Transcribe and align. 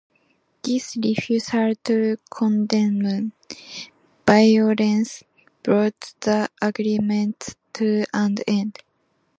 This 0.63 0.97
refusal 0.97 1.75
to 1.83 2.17
condemn 2.31 3.33
violence 4.25 5.21
brought 5.61 6.15
the 6.21 6.49
agreements 6.59 7.53
to 7.73 8.05
an 8.11 8.37
end. 8.47 8.79